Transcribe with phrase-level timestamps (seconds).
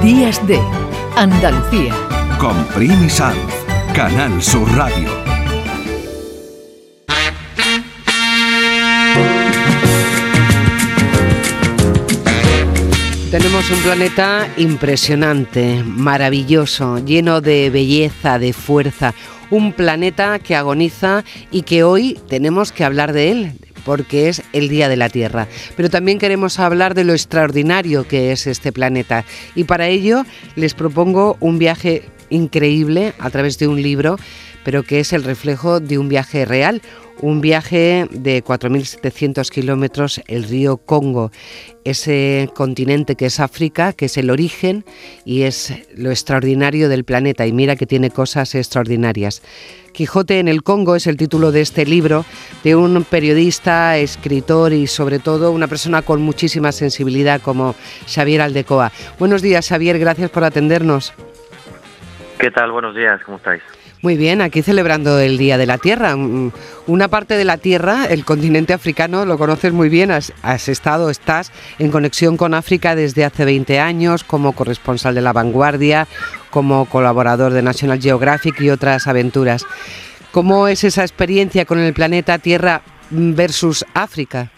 [0.00, 0.60] Días de
[1.16, 1.92] Andalucía.
[2.38, 3.36] Con Primi Sanz,
[3.92, 5.08] Canal Sur Radio.
[13.32, 19.14] Tenemos un planeta impresionante, maravilloso, lleno de belleza, de fuerza.
[19.50, 23.52] Un planeta que agoniza y que hoy tenemos que hablar de él,
[23.84, 25.48] porque es el Día de la Tierra.
[25.76, 29.24] Pero también queremos hablar de lo extraordinario que es este planeta.
[29.54, 30.24] Y para ello
[30.56, 34.16] les propongo un viaje increíble a través de un libro,
[34.64, 36.82] pero que es el reflejo de un viaje real,
[37.20, 41.30] un viaje de 4.700 kilómetros, el río Congo,
[41.84, 44.84] ese continente que es África, que es el origen
[45.24, 47.46] y es lo extraordinario del planeta.
[47.46, 49.42] Y mira que tiene cosas extraordinarias.
[49.92, 52.24] Quijote en el Congo es el título de este libro
[52.64, 57.74] de un periodista, escritor y sobre todo una persona con muchísima sensibilidad como
[58.12, 58.90] Xavier Aldecoa.
[59.18, 61.12] Buenos días Xavier, gracias por atendernos.
[62.38, 62.72] ¿Qué tal?
[62.72, 63.62] Buenos días, ¿cómo estáis?
[64.02, 66.16] Muy bien, aquí celebrando el Día de la Tierra.
[66.16, 66.50] Mm,
[66.88, 70.32] una parte de la Tierra, el continente africano, lo conoces muy bien, has,
[70.68, 76.08] estado, estás en conexión con África desde hace 20 años como corresponsal de La Vanguardia,
[76.50, 79.64] como colaborador de National Geographic y otras aventuras.
[80.32, 84.50] ¿Cómo es esa experiencia con el planeta Tierra versus África?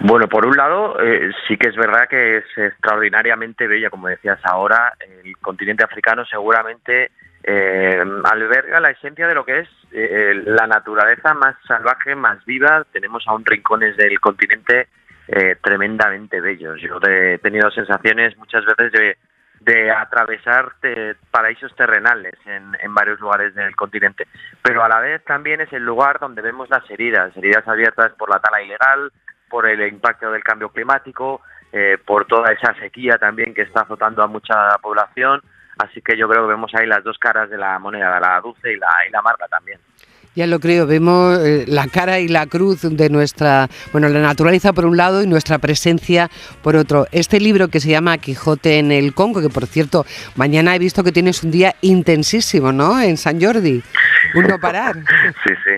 [0.00, 4.38] Bueno, por un lado, eh, sí que es verdad que es extraordinariamente bella, como decías
[4.44, 10.66] ahora, el continente africano seguramente eh, alberga la esencia de lo que es eh, la
[10.66, 12.84] naturaleza más salvaje, más viva.
[12.92, 14.88] Tenemos aún rincones del continente
[15.60, 16.80] tremendamente bellos.
[16.80, 19.16] Yo he tenido sensaciones muchas veces de,
[19.58, 20.74] de atravesar
[21.32, 24.28] paraísos terrenales en, en, varios lugares del continente,
[24.62, 28.30] pero a la vez también es el lugar donde vemos las heridas, heridas abiertas por
[28.30, 29.10] la tala ilegal,
[29.48, 31.40] por el impacto del cambio climático,
[31.72, 35.40] eh, por toda esa sequía también que está azotando a mucha población.
[35.78, 38.72] Así que yo creo que vemos ahí las dos caras de la moneda, la dulce
[38.72, 39.78] y la, y la amarga también.
[40.34, 44.74] Ya lo creo, vemos eh, la cara y la cruz de nuestra, bueno, la naturaleza
[44.74, 46.28] por un lado y nuestra presencia
[46.62, 47.06] por otro.
[47.10, 50.04] Este libro que se llama Quijote en el Congo, que por cierto,
[50.34, 53.00] mañana he visto que tienes un día intensísimo, ¿no?
[53.00, 53.82] En San Jordi.
[54.34, 54.94] Un no parar.
[55.44, 55.72] sí, sí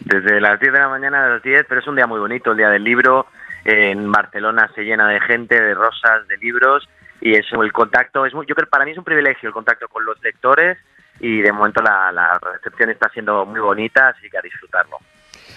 [0.00, 2.52] desde las 10 de la mañana a las 10, pero es un día muy bonito,
[2.52, 3.26] el día del libro.
[3.64, 6.88] En Barcelona se llena de gente, de rosas, de libros
[7.20, 9.52] y eso, el contacto es muy, yo creo que para mí es un privilegio el
[9.52, 10.78] contacto con los lectores
[11.20, 14.98] y de momento la, recepción está siendo muy bonita, así que a disfrutarlo.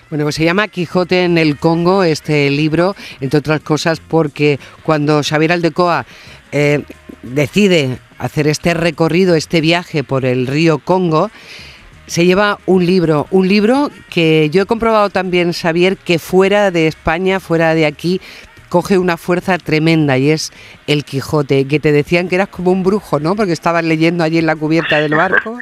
[0.10, 5.22] Bueno, pues se llama Quijote en el Congo, este libro, entre otras cosas, porque cuando
[5.24, 6.06] Xavier Aldecoa
[6.52, 6.84] eh,
[7.22, 11.30] decide hacer este recorrido, este viaje por el río Congo,
[12.12, 16.88] se lleva un libro, un libro que yo he comprobado también, Xavier, que fuera de
[16.88, 18.20] España, fuera de aquí,
[18.68, 20.52] coge una fuerza tremenda y es
[20.88, 23.34] El Quijote, que te decían que eras como un brujo, ¿no?
[23.38, 25.58] Porque estabas leyendo allí en la cubierta del barco.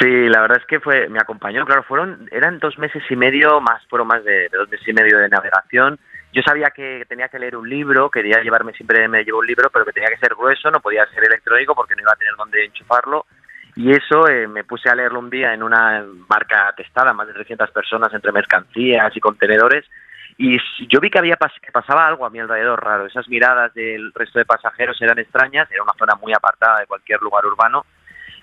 [0.00, 3.60] Sí, la verdad es que fue, me acompañó, claro, fueron, eran dos meses y medio,
[3.60, 6.00] más, fueron más de, dos meses y medio de navegación.
[6.32, 9.70] Yo sabía que tenía que leer un libro, quería llevarme, siempre me llevo un libro,
[9.70, 12.34] pero que tenía que ser grueso, no podía ser electrónico porque no iba a tener
[12.36, 13.24] dónde enchufarlo
[13.76, 17.34] y eso eh, me puse a leerlo un día en una barca atestada, más de
[17.34, 19.84] 300 personas entre mercancías y contenedores,
[20.38, 23.06] y yo vi que había que pasaba algo a mi alrededor raro.
[23.06, 27.20] Esas miradas del resto de pasajeros eran extrañas, era una zona muy apartada de cualquier
[27.22, 27.86] lugar urbano.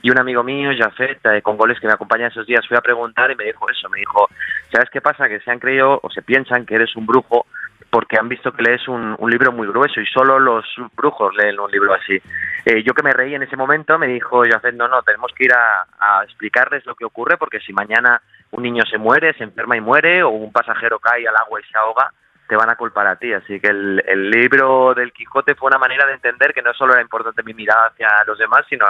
[0.01, 2.81] Y un amigo mío, Jafet, eh, con goles que me acompaña esos días, fui a
[2.81, 3.89] preguntar y me dijo eso.
[3.89, 4.27] Me dijo,
[4.71, 5.29] ¿sabes qué pasa?
[5.29, 7.45] Que se han creído o se piensan que eres un brujo
[7.89, 11.71] porque han visto que lees un, libro muy grueso y solo los brujos leen un
[11.71, 12.21] libro así.
[12.65, 15.45] Eh, yo que me reí en ese momento, me dijo Jafet, no, no, tenemos que
[15.45, 18.21] ir a, explicarles lo que ocurre porque si mañana
[18.51, 21.63] un niño se muere, se enferma y muere, o un pasajero cae al agua y
[21.63, 22.11] se ahoga,
[22.47, 23.33] te van a culpar a ti.
[23.33, 26.93] Así que el, el libro del Quijote fue una manera de entender que no solo
[26.93, 28.85] era importante mi mirada hacia los demás, sino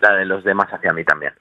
[0.00, 1.32] la de los demás hacia mí también.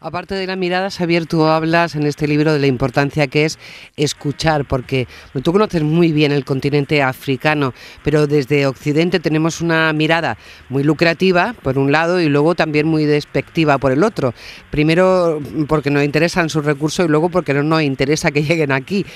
[0.00, 3.58] Aparte de la mirada, Xavier, tú hablas en este libro de la importancia que es
[3.96, 5.08] escuchar, porque
[5.42, 7.72] tú conoces muy bien el continente africano,
[8.02, 10.36] pero desde Occidente tenemos una mirada
[10.68, 14.34] muy lucrativa, por un lado, y luego también muy despectiva por el otro.
[14.70, 19.06] Primero porque nos interesan sus recursos y luego porque no nos interesa que lleguen aquí.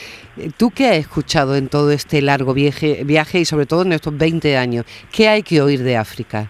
[0.56, 4.16] ¿Tú qué has escuchado en todo este largo viaje, viaje y sobre todo en estos
[4.16, 4.86] 20 años?
[5.12, 6.48] ¿Qué hay que oír de África?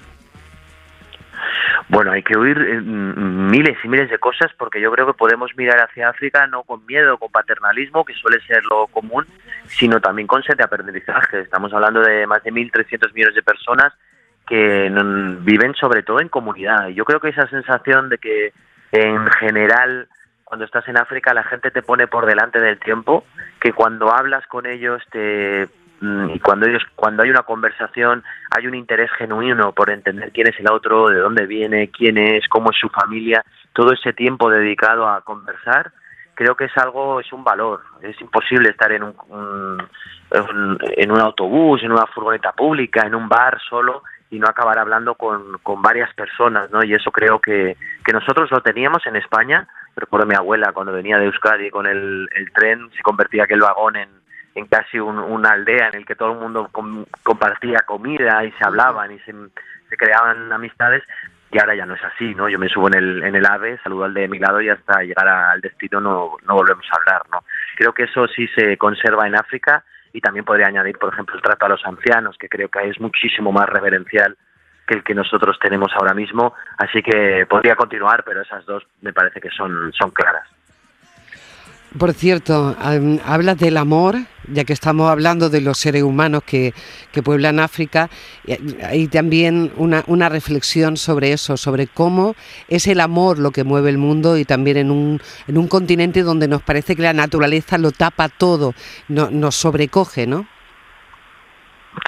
[1.89, 5.57] Bueno, hay que oír eh, miles y miles de cosas porque yo creo que podemos
[5.57, 9.27] mirar hacia África no con miedo, con paternalismo, que suele ser lo común,
[9.67, 11.41] sino también con sed de aprendizaje.
[11.41, 13.95] Estamos hablando de más de 1.300 millones de personas
[14.47, 14.91] que
[15.41, 16.89] viven sobre todo en comunidad.
[16.89, 18.53] Yo creo que esa sensación de que
[18.93, 20.09] en general
[20.45, 23.25] cuando estás en África la gente te pone por delante del tiempo,
[23.61, 25.69] que cuando hablas con ellos te
[26.01, 28.23] y cuando ellos cuando hay una conversación
[28.57, 32.47] hay un interés genuino por entender quién es el otro de dónde viene quién es
[32.49, 35.91] cómo es su familia todo ese tiempo dedicado a conversar
[36.35, 39.83] creo que es algo es un valor es imposible estar en un,
[40.31, 45.15] en un autobús en una furgoneta pública en un bar solo y no acabar hablando
[45.15, 46.85] con, con varias personas, ¿no?
[46.85, 49.67] Y eso creo que, que nosotros lo teníamos en España.
[49.97, 53.61] Recuerdo a mi abuela cuando venía de Euskadi con el, el tren, se convertía aquel
[53.61, 54.18] vagón en,
[54.59, 56.71] en casi una aldea en el que todo el mundo
[57.23, 59.33] compartía comida y se hablaban y se,
[59.89, 61.05] se, creaban amistades
[61.51, 62.49] y ahora ya no es así, ¿no?
[62.49, 65.03] Yo me subo en el, en el AVE, saludo al de mi lado y hasta
[65.03, 67.45] llegar al destino no, no volvemos a hablar, ¿no?
[67.77, 71.43] Creo que eso sí se conserva en África y también podría añadir, por ejemplo, el
[71.43, 74.37] trato a los ancianos, que creo que es muchísimo más reverencial
[74.87, 76.55] que el que nosotros tenemos ahora mismo.
[76.79, 80.49] Así que podría continuar, pero esas dos me parece que son, son claras.
[81.97, 82.77] Por cierto,
[83.25, 84.17] hablas del amor,
[84.53, 86.75] ya que estamos hablando de los seres humanos que,
[87.25, 88.11] pueblan África,
[88.85, 92.37] hay también una, una, reflexión sobre eso, sobre cómo
[92.69, 96.23] es el amor lo que mueve el mundo y también en un, en un continente
[96.23, 98.75] donde nos parece que la naturaleza lo tapa todo,
[99.09, 100.47] no, nos sobrecoge, ¿no?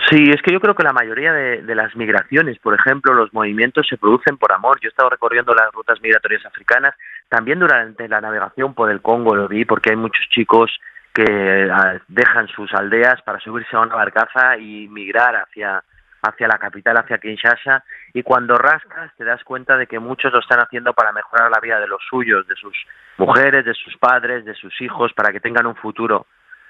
[0.08, 3.86] Sí, es que yo creo que la mayoría de, las migraciones, por ejemplo, los movimientos
[3.88, 4.78] se producen por amor.
[4.80, 6.94] Yo he estado recorriendo las rutas migratorias africanas,
[7.30, 10.70] también durante la navegación por el Congo lo vi, porque hay muchos chicos
[11.14, 15.82] que ah, dejan sus aldeas para subirse a una barcaza y migrar hacia
[16.22, 17.82] hacia la capital, hacia Kinshasa,
[18.12, 21.60] y cuando rascas te das cuenta de que muchos lo están haciendo para mejorar la
[21.62, 22.76] vida de los suyos, de sus
[23.16, 26.26] mujeres, de sus padres, de sus hijos, para que tengan un futuro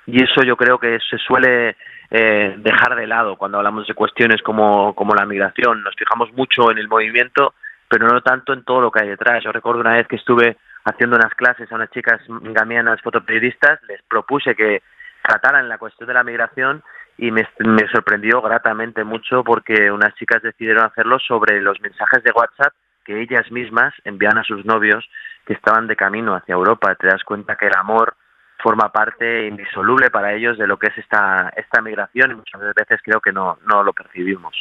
[0.06, 1.76] y eso yo creo que se suele
[2.10, 5.82] eh, dejar de lado cuando hablamos de cuestiones como, como la migración.
[5.82, 7.54] Nos fijamos mucho en el movimiento,
[7.90, 9.42] pero no tanto en todo lo que hay detrás.
[9.42, 14.00] Yo recuerdo una vez que estuve haciendo unas clases a unas chicas gamianas fotoperiodistas, les
[14.02, 14.82] propuse que
[15.22, 16.84] trataran la cuestión de la migración
[17.18, 22.30] y me, me sorprendió gratamente mucho porque unas chicas decidieron hacerlo sobre los mensajes de
[22.30, 22.72] WhatsApp
[23.04, 25.04] que ellas mismas envían a sus novios
[25.44, 26.94] que estaban de camino hacia Europa.
[26.94, 28.14] Te das cuenta que el amor
[28.62, 33.00] forma parte indisoluble para ellos de lo que es esta, esta migración y muchas veces
[33.02, 34.54] creo que no, no lo percibimos.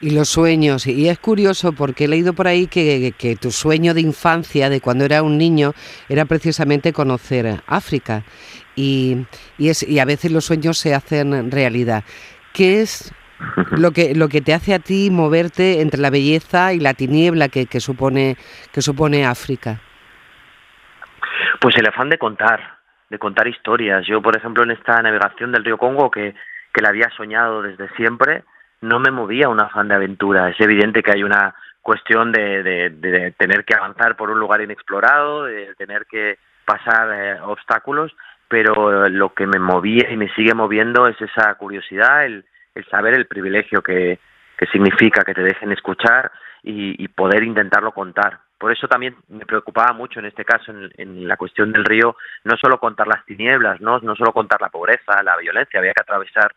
[0.00, 3.94] Y los sueños, y es curioso porque he leído por ahí que, que tu sueño
[3.94, 5.72] de infancia, de cuando era un niño,
[6.08, 8.22] era precisamente conocer África
[8.74, 9.26] y,
[9.58, 12.04] y, es, y a veces los sueños se hacen realidad.
[12.52, 13.12] ¿Qué es
[13.70, 17.48] lo que, lo que te hace a ti moverte entre la belleza y la tiniebla
[17.48, 18.36] que, que, supone,
[18.72, 19.80] que supone África?
[21.60, 22.78] Pues el afán de contar,
[23.14, 24.04] de contar historias.
[24.06, 26.34] Yo, por ejemplo, en esta navegación del río Congo, que,
[26.72, 28.42] que la había soñado desde siempre,
[28.80, 30.50] no me movía un afán de aventura.
[30.50, 35.44] Es evidente que hay una cuestión de, de, tener que avanzar por un lugar inexplorado,
[35.44, 38.14] de tener que pasar eh, obstáculos,
[38.48, 42.44] pero lo que me movía y me sigue moviendo es esa curiosidad, el,
[42.74, 44.18] el saber el privilegio que,
[44.58, 46.32] que significa que te dejen escuchar
[46.66, 48.40] y poder intentarlo contar.
[48.64, 52.56] Por eso también me preocupaba mucho en este caso, en, la cuestión del río, no
[52.56, 56.50] solo contar las tinieblas, no, no solo contar la pobreza, la violencia, había que atravesar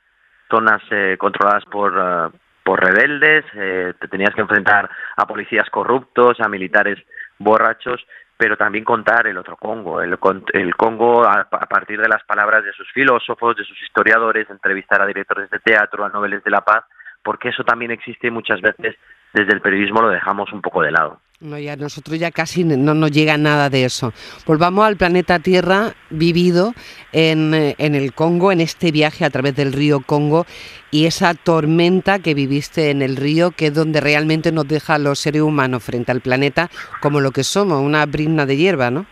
[0.50, 2.32] zonas eh, controladas por, uh,
[2.64, 6.98] por rebeldes, eh, te tenías que enfrentar a policías corruptos, a militares
[7.40, 8.08] borrachos,
[8.38, 10.18] pero también contar el otro Congo, el,
[10.54, 15.02] el Congo a, a, partir de las palabras de sus filósofos, de sus historiadores, entrevistar
[15.02, 16.86] a directores de teatro, a noveles de la paz,
[17.22, 18.96] porque eso también existe y muchas veces
[19.34, 21.20] desde el periodismo lo dejamos un poco de lado.
[21.40, 24.12] No, ya nosotros ya casi no nos llega nada de eso.
[24.48, 26.74] Volvamos al planeta Tierra vivido
[27.12, 30.48] en, eh, en, el Congo, en este viaje a través del río Congo
[30.90, 34.98] y esa tormenta que viviste en el río, que es donde realmente nos deja a
[34.98, 36.70] los seres humanos frente al planeta
[37.02, 39.06] como lo que somos, una brisna de hierba, ¿no?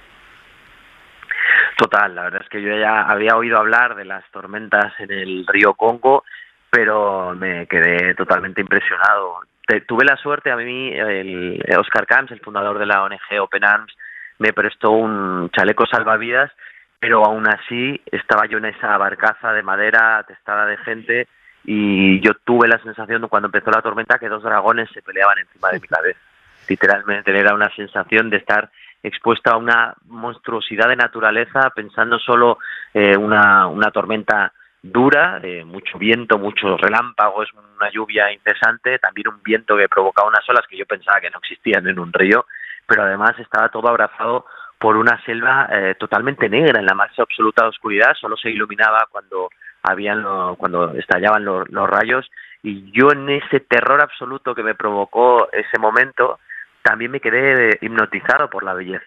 [1.78, 5.46] Total, la verdad es que yo ya había oído hablar de las tormentas en el
[5.46, 6.24] río Congo,
[6.72, 9.42] pero me quedé totalmente impresionado
[9.88, 13.94] tuve la suerte, a mí, el Oscar Camps, el fundador de la ONG Open Arms,
[14.40, 16.52] me prestó un chaleco salvavidas,
[17.00, 21.28] pero aún así estaba yo en esa barcaza de madera atestada de gente
[21.64, 25.70] y yo tuve la sensación cuando empezó la tormenta que dos dragones se peleaban encima
[25.70, 26.20] de mi cabeza.
[26.68, 28.70] Literalmente era una sensación de estar
[29.04, 32.58] expuesta a una monstruosidad de naturaleza pensando solo
[32.94, 34.52] eh, una, una tormenta
[34.92, 40.66] dura, mucho viento, muchos relámpagos, una lluvia incesante, también un viento que provocaba unas olas
[40.70, 42.46] que yo pensaba que no existían en un río,
[42.88, 44.46] pero además estaba todo abrazado
[44.78, 49.50] por una selva eh, totalmente negra en la más absoluta oscuridad, solo se iluminaba cuando
[49.82, 50.24] habían
[50.56, 52.30] cuando estallaban los, los rayos
[52.64, 56.40] y yo en ese terror absoluto que me provocó ese momento
[56.82, 59.06] también me quedé hipnotizado por la belleza.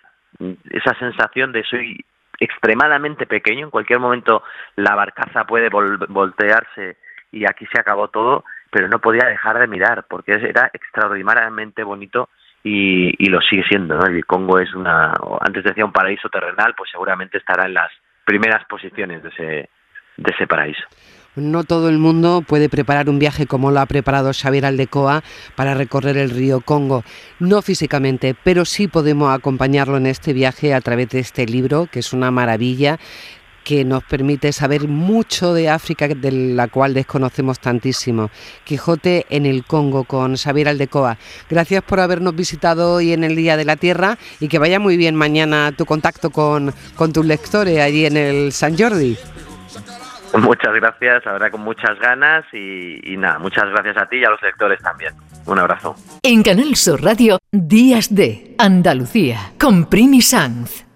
[0.70, 2.04] Esa sensación de soy
[2.38, 4.42] extremadamente pequeño, en cualquier momento
[4.76, 6.96] la barcaza puede voltearse
[7.32, 12.28] y aquí se acabó todo, pero no podía dejar de mirar porque era extraordinariamente bonito
[12.62, 13.96] y, y lo sigue siendo.
[13.96, 14.06] ¿no?
[14.06, 17.90] El Congo es una, antes decía un paraíso terrenal, pues seguramente estará en las
[18.24, 19.70] primeras posiciones de ese,
[20.18, 20.82] de ese paraíso.
[21.36, 25.22] No todo el mundo puede preparar un viaje como lo ha preparado Xavier Aldecoa
[25.54, 27.04] para recorrer el río Congo.
[27.38, 32.00] No físicamente, pero sí podemos acompañarlo en este viaje a través de este libro, que
[32.00, 32.98] es una maravilla
[33.62, 38.30] que nos permite saber mucho de África, de la cual desconocemos tantísimo.
[38.64, 41.18] Quijote en el Congo con Xavier Aldecoa.
[41.48, 44.96] Gracias por habernos visitado hoy en el Día de la Tierra y que vaya muy
[44.96, 49.16] bien mañana tu contacto con, con tus lectores allí en el San Jordi.
[50.38, 54.30] Muchas gracias, la verdad con muchas ganas y, nada, muchas gracias a ti y a
[54.30, 55.14] los lectores también.
[55.46, 55.94] Un abrazo.
[56.22, 60.87] En Canal Sur Radio, Días de Andalucía, con Primi Sanz.